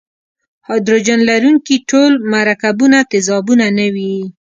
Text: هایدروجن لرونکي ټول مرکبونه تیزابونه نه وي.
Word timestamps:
هایدروجن 0.67 1.19
لرونکي 1.29 1.75
ټول 1.89 2.11
مرکبونه 2.33 2.97
تیزابونه 3.11 3.65
نه 3.77 3.87
وي. 3.95 4.15